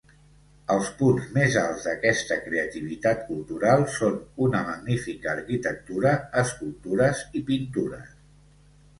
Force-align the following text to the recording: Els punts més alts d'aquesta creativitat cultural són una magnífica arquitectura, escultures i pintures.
Els 0.75 0.87
punts 0.99 1.25
més 1.33 1.55
alts 1.63 1.83
d'aquesta 1.89 2.37
creativitat 2.45 3.19
cultural 3.27 3.85
són 3.95 4.15
una 4.45 4.61
magnífica 4.69 5.29
arquitectura, 5.33 6.15
escultures 6.45 7.21
i 7.41 7.43
pintures. 7.51 8.17